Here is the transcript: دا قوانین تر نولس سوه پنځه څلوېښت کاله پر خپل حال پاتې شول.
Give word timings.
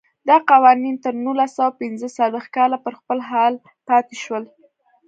دا 0.27 0.37
قوانین 0.51 0.95
تر 1.03 1.13
نولس 1.25 1.51
سوه 1.57 1.71
پنځه 1.81 2.07
څلوېښت 2.17 2.49
کاله 2.57 2.77
پر 2.85 2.93
خپل 2.99 3.17
حال 3.29 3.53
پاتې 3.87 4.15
شول. 4.23 4.43